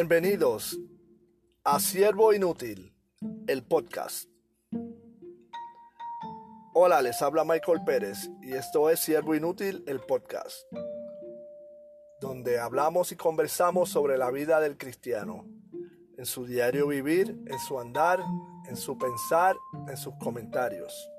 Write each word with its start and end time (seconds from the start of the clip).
Bienvenidos 0.00 0.78
a 1.64 1.80
Siervo 1.80 2.32
Inútil, 2.32 2.94
el 3.48 3.64
podcast. 3.64 4.28
Hola, 6.72 7.02
les 7.02 7.20
habla 7.20 7.42
Michael 7.42 7.82
Pérez 7.84 8.30
y 8.40 8.52
esto 8.52 8.90
es 8.90 9.00
Siervo 9.00 9.34
Inútil, 9.34 9.82
el 9.88 9.98
podcast, 9.98 10.54
donde 12.20 12.60
hablamos 12.60 13.10
y 13.10 13.16
conversamos 13.16 13.88
sobre 13.88 14.16
la 14.16 14.30
vida 14.30 14.60
del 14.60 14.78
cristiano, 14.78 15.44
en 16.16 16.26
su 16.26 16.46
diario 16.46 16.86
vivir, 16.86 17.36
en 17.46 17.58
su 17.58 17.80
andar, 17.80 18.22
en 18.68 18.76
su 18.76 18.96
pensar, 18.96 19.56
en 19.88 19.96
sus 19.96 20.14
comentarios. 20.22 21.10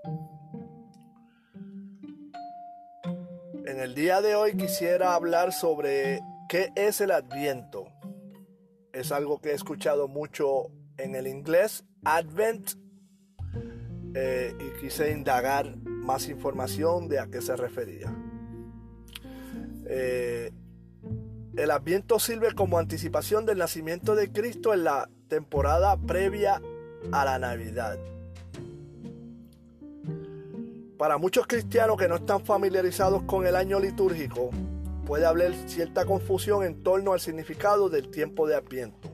En 3.66 3.78
el 3.78 3.94
día 3.94 4.22
de 4.22 4.36
hoy 4.36 4.56
quisiera 4.56 5.16
hablar 5.16 5.52
sobre 5.52 6.22
qué 6.48 6.72
es 6.76 7.02
el 7.02 7.12
adviento. 7.12 7.89
Es 8.94 9.12
algo 9.12 9.40
que 9.40 9.50
he 9.50 9.54
escuchado 9.54 10.08
mucho 10.08 10.72
en 10.98 11.16
el 11.16 11.28
inglés, 11.28 11.86
advent, 12.04 12.72
eh, 14.16 14.56
y 14.60 14.82
quise 14.82 15.12
indagar 15.12 15.78
más 15.78 16.28
información 16.30 17.08
de 17.08 17.20
a 17.20 17.28
qué 17.28 17.42
se 17.42 17.56
refería. 17.56 18.14
Eh, 19.86 20.52
el 21.56 21.72
adviento 21.72 22.20
sirve 22.20 22.54
como 22.54 22.80
anticipación 22.80 23.46
del 23.46 23.60
nacimiento 23.60 24.16
de 24.16 24.32
Cristo 24.32 24.74
en 24.74 24.84
la 24.84 25.10
temporada 25.28 25.98
previa 25.98 26.62
a 27.12 27.26
la 27.26 27.38
Navidad. 27.38 28.00
Para 30.98 31.18
muchos 31.18 31.48
cristianos 31.48 31.98
que 31.98 32.08
no 32.08 32.16
están 32.16 32.44
familiarizados 32.44 33.24
con 33.24 33.46
el 33.46 33.56
año 33.56 33.80
litúrgico, 33.80 34.50
puede 35.10 35.26
haber 35.26 35.56
cierta 35.68 36.06
confusión 36.06 36.64
en 36.64 36.84
torno 36.84 37.14
al 37.14 37.20
significado 37.20 37.90
del 37.90 38.12
tiempo 38.12 38.48
de 38.48 38.54
Adviento. 38.56 39.10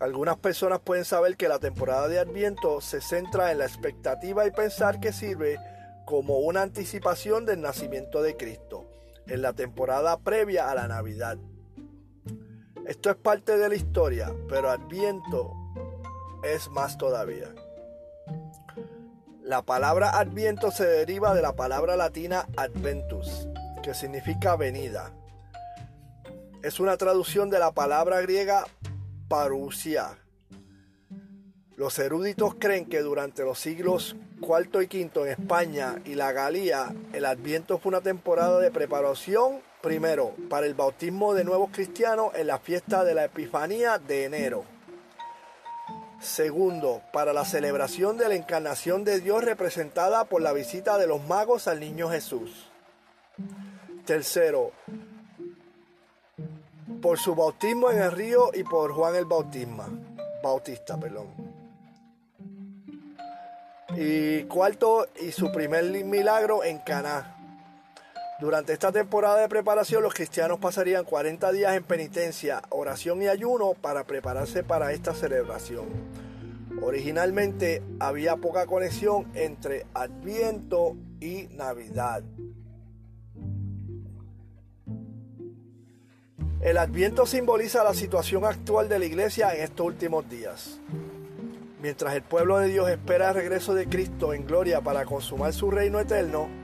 Algunas 0.00 0.36
personas 0.36 0.80
pueden 0.80 1.06
saber 1.06 1.38
que 1.38 1.48
la 1.48 1.58
temporada 1.58 2.08
de 2.08 2.18
Adviento 2.18 2.82
se 2.82 3.00
centra 3.00 3.50
en 3.50 3.56
la 3.56 3.64
expectativa 3.64 4.46
y 4.46 4.50
pensar 4.50 5.00
que 5.00 5.14
sirve 5.14 5.58
como 6.04 6.40
una 6.40 6.60
anticipación 6.60 7.46
del 7.46 7.62
nacimiento 7.62 8.20
de 8.20 8.36
Cristo, 8.36 8.86
en 9.26 9.40
la 9.40 9.54
temporada 9.54 10.18
previa 10.18 10.70
a 10.70 10.74
la 10.74 10.86
Navidad. 10.86 11.38
Esto 12.86 13.08
es 13.08 13.16
parte 13.16 13.56
de 13.56 13.70
la 13.70 13.74
historia, 13.76 14.30
pero 14.46 14.68
Adviento 14.68 15.54
es 16.44 16.68
más 16.68 16.98
todavía. 16.98 17.54
La 19.44 19.62
palabra 19.62 20.10
adviento 20.20 20.70
se 20.70 20.86
deriva 20.86 21.34
de 21.34 21.42
la 21.42 21.56
palabra 21.56 21.96
latina 21.96 22.46
adventus, 22.56 23.48
que 23.82 23.92
significa 23.92 24.54
venida. 24.54 25.10
Es 26.62 26.78
una 26.78 26.96
traducción 26.96 27.50
de 27.50 27.58
la 27.58 27.72
palabra 27.72 28.20
griega 28.20 28.64
parousia. 29.26 30.16
Los 31.74 31.98
eruditos 31.98 32.54
creen 32.54 32.86
que 32.86 33.00
durante 33.00 33.42
los 33.42 33.58
siglos 33.58 34.14
IV 34.40 34.82
y 34.82 34.86
V 34.86 35.22
en 35.22 35.28
España 35.28 35.96
y 36.04 36.14
la 36.14 36.30
Galía, 36.30 36.94
el 37.12 37.24
Adviento 37.24 37.78
fue 37.78 37.90
una 37.90 38.00
temporada 38.00 38.60
de 38.60 38.70
preparación, 38.70 39.60
primero, 39.82 40.36
para 40.50 40.66
el 40.66 40.74
bautismo 40.74 41.34
de 41.34 41.42
nuevos 41.42 41.70
cristianos 41.72 42.30
en 42.36 42.46
la 42.46 42.60
fiesta 42.60 43.02
de 43.02 43.14
la 43.14 43.24
Epifanía 43.24 43.98
de 43.98 44.24
enero 44.24 44.64
Segundo, 46.22 47.02
para 47.12 47.32
la 47.32 47.44
celebración 47.44 48.16
de 48.16 48.28
la 48.28 48.36
encarnación 48.36 49.02
de 49.02 49.18
Dios 49.18 49.44
representada 49.44 50.24
por 50.24 50.40
la 50.40 50.52
visita 50.52 50.96
de 50.96 51.08
los 51.08 51.20
magos 51.26 51.66
al 51.66 51.80
niño 51.80 52.08
Jesús. 52.08 52.70
Tercero, 54.06 54.70
por 57.02 57.18
su 57.18 57.34
bautismo 57.34 57.90
en 57.90 58.00
el 58.00 58.12
río 58.12 58.50
y 58.54 58.62
por 58.62 58.92
Juan 58.92 59.16
el 59.16 59.24
Bautisma, 59.24 59.88
Bautista. 60.44 60.96
Perdón. 60.96 61.26
Y 63.96 64.44
cuarto, 64.44 65.08
y 65.20 65.32
su 65.32 65.50
primer 65.50 65.84
milagro 66.04 66.62
en 66.62 66.78
Caná. 66.78 67.41
Durante 68.42 68.72
esta 68.72 68.90
temporada 68.90 69.40
de 69.40 69.48
preparación 69.48 70.02
los 70.02 70.14
cristianos 70.14 70.58
pasarían 70.58 71.04
40 71.04 71.52
días 71.52 71.76
en 71.76 71.84
penitencia, 71.84 72.60
oración 72.70 73.22
y 73.22 73.28
ayuno 73.28 73.74
para 73.74 74.02
prepararse 74.02 74.64
para 74.64 74.90
esta 74.90 75.14
celebración. 75.14 75.86
Originalmente 76.82 77.84
había 78.00 78.34
poca 78.34 78.66
conexión 78.66 79.30
entre 79.34 79.86
Adviento 79.94 80.96
y 81.20 81.50
Navidad. 81.52 82.24
El 86.62 86.78
Adviento 86.78 87.26
simboliza 87.26 87.84
la 87.84 87.94
situación 87.94 88.44
actual 88.44 88.88
de 88.88 88.98
la 88.98 89.04
iglesia 89.04 89.54
en 89.54 89.62
estos 89.62 89.86
últimos 89.86 90.28
días. 90.28 90.80
Mientras 91.80 92.12
el 92.16 92.22
pueblo 92.22 92.58
de 92.58 92.66
Dios 92.66 92.90
espera 92.90 93.28
el 93.28 93.36
regreso 93.36 93.72
de 93.72 93.86
Cristo 93.86 94.34
en 94.34 94.44
gloria 94.44 94.80
para 94.80 95.04
consumar 95.04 95.52
su 95.52 95.70
reino 95.70 96.00
eterno, 96.00 96.61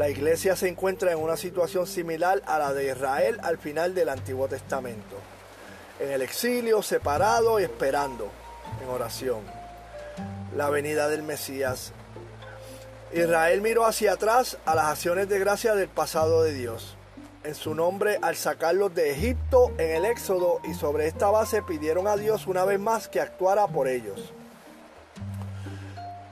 la 0.00 0.08
iglesia 0.08 0.56
se 0.56 0.66
encuentra 0.66 1.12
en 1.12 1.18
una 1.18 1.36
situación 1.36 1.86
similar 1.86 2.40
a 2.46 2.58
la 2.58 2.72
de 2.72 2.90
Israel 2.90 3.38
al 3.42 3.58
final 3.58 3.94
del 3.94 4.08
Antiguo 4.08 4.48
Testamento, 4.48 5.14
en 5.98 6.10
el 6.10 6.22
exilio, 6.22 6.80
separado 6.80 7.60
y 7.60 7.64
esperando, 7.64 8.30
en 8.82 8.88
oración, 8.88 9.40
la 10.56 10.70
venida 10.70 11.06
del 11.10 11.22
Mesías. 11.22 11.92
Israel 13.12 13.60
miró 13.60 13.84
hacia 13.84 14.12
atrás 14.14 14.56
a 14.64 14.74
las 14.74 14.86
acciones 14.86 15.28
de 15.28 15.38
gracia 15.38 15.74
del 15.74 15.90
pasado 15.90 16.44
de 16.44 16.54
Dios, 16.54 16.96
en 17.44 17.54
su 17.54 17.74
nombre 17.74 18.18
al 18.22 18.36
sacarlos 18.36 18.94
de 18.94 19.10
Egipto 19.10 19.70
en 19.76 19.96
el 19.96 20.06
Éxodo 20.06 20.62
y 20.64 20.72
sobre 20.72 21.08
esta 21.08 21.28
base 21.28 21.62
pidieron 21.62 22.06
a 22.06 22.16
Dios 22.16 22.46
una 22.46 22.64
vez 22.64 22.80
más 22.80 23.06
que 23.06 23.20
actuara 23.20 23.66
por 23.66 23.86
ellos. 23.86 24.32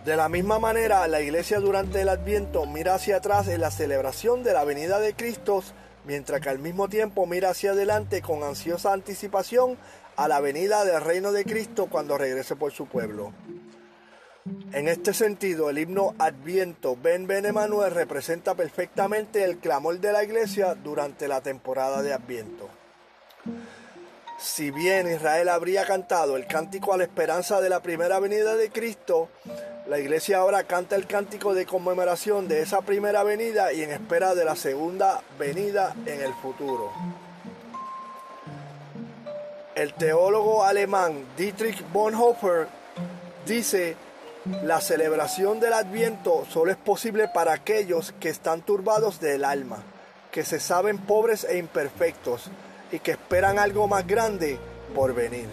De 0.09 0.17
la 0.17 0.31
misma 0.31 0.59
manera, 0.59 1.07
la 1.07 1.21
iglesia 1.21 1.61
durante 1.61 2.01
el 2.01 2.09
Adviento 2.09 2.65
mira 2.65 2.95
hacia 2.95 3.19
atrás 3.19 3.47
en 3.49 3.61
la 3.61 3.71
celebración 3.71 4.43
de 4.43 4.55
la 4.55 4.65
venida 4.65 5.01
de 5.01 5.13
Cristo, 5.13 5.63
mientras 6.07 6.41
que 6.41 6.49
al 6.49 6.59
mismo 6.59 6.89
tiempo 6.89 7.27
mira 7.27 7.51
hacia 7.51 7.73
adelante 7.73 8.23
con 8.23 8.43
ansiosa 8.43 8.95
anticipación 8.95 9.77
a 10.17 10.27
la 10.27 10.41
venida 10.41 10.87
del 10.87 11.03
reino 11.03 11.31
de 11.31 11.45
Cristo 11.45 11.89
cuando 11.91 12.17
regrese 12.17 12.57
por 12.57 12.73
su 12.73 12.87
pueblo. 12.87 13.35
En 14.73 14.89
este 14.89 15.13
sentido, 15.13 15.69
el 15.69 15.77
himno 15.77 16.15
Adviento 16.19 16.97
Ben 16.97 17.27
Ben 17.27 17.45
Emanuel 17.45 17.91
representa 17.91 18.55
perfectamente 18.55 19.45
el 19.45 19.59
clamor 19.59 20.01
de 20.01 20.11
la 20.11 20.25
iglesia 20.25 20.75
durante 20.75 21.29
la 21.29 21.43
temporada 21.43 22.01
de 22.01 22.15
Adviento. 22.15 22.71
Si 24.39 24.71
bien 24.71 25.07
Israel 25.07 25.51
habría 25.51 25.85
cantado 25.85 26.39
el 26.39 26.47
cántico 26.47 26.95
a 26.95 26.97
la 26.97 27.05
esperanza 27.05 27.61
de 27.61 27.69
la 27.69 27.83
primera 27.83 28.21
venida 28.21 28.55
de 28.55 28.71
Cristo, 28.71 29.29
la 29.89 29.99
iglesia 29.99 30.39
ahora 30.39 30.65
canta 30.65 30.97
el 30.97 31.07
cántico 31.07 31.55
de 31.55 31.65
conmemoración 31.65 32.47
de 32.47 32.61
esa 32.61 32.83
primera 32.83 33.23
venida 33.23 33.73
y 33.73 33.83
en 33.83 33.91
espera 33.91 34.35
de 34.35 34.45
la 34.45 34.55
segunda 34.55 35.23
venida 35.39 35.95
en 36.05 36.21
el 36.21 36.35
futuro. 36.35 36.93
El 39.75 39.95
teólogo 39.95 40.65
alemán 40.65 41.25
Dietrich 41.39 41.83
Bonhoeffer 41.91 42.69
dice, 43.47 43.97
la 44.63 44.83
celebración 44.83 45.59
del 45.59 45.73
adviento 45.73 46.45
solo 46.51 46.71
es 46.71 46.77
posible 46.77 47.29
para 47.29 47.55
aquellos 47.55 48.13
que 48.21 48.29
están 48.29 48.61
turbados 48.61 49.21
del 49.21 49.43
alma, 49.43 49.83
que 50.31 50.45
se 50.45 50.61
saben 50.61 50.99
pobres 50.99 51.45
e 51.45 51.57
imperfectos, 51.57 52.51
y 52.93 52.99
que 52.99 53.13
esperan 53.13 53.59
algo 53.59 53.89
más 53.89 54.07
grande 54.07 54.59
por 54.95 55.15
venir. 55.15 55.49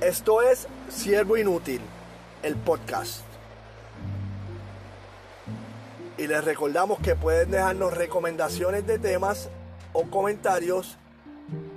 Esto 0.00 0.40
es 0.40 0.66
Siervo 0.88 1.36
Inútil, 1.36 1.82
el 2.42 2.54
podcast. 2.56 3.20
Y 6.16 6.26
les 6.26 6.42
recordamos 6.42 7.00
que 7.00 7.16
pueden 7.16 7.50
dejarnos 7.50 7.92
recomendaciones 7.92 8.86
de 8.86 8.98
temas 8.98 9.50
o 9.92 10.04
comentarios 10.04 10.96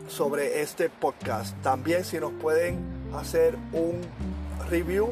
sobre 0.08 0.62
este 0.62 0.90
podcast. 0.90 1.54
También 1.64 2.06
si 2.06 2.18
nos 2.18 2.32
pueden 2.32 2.80
hacer 3.14 3.58
un 3.74 4.00
review 4.70 5.10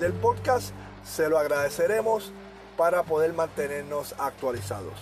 del 0.00 0.12
podcast, 0.14 0.72
se 1.04 1.28
lo 1.28 1.38
agradeceremos 1.38 2.32
para 2.76 3.04
poder 3.04 3.34
mantenernos 3.34 4.16
actualizados. 4.18 4.94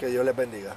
Que 0.00 0.06
Dios 0.06 0.24
les 0.24 0.34
bendiga. 0.34 0.76